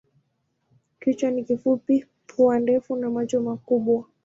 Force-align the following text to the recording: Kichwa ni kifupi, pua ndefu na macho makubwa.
Kichwa 0.99 1.31
ni 1.31 1.43
kifupi, 1.43 2.05
pua 2.27 2.59
ndefu 2.59 2.95
na 2.95 3.09
macho 3.09 3.41
makubwa. 3.41 4.03